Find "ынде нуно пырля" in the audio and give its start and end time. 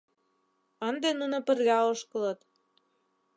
0.89-1.77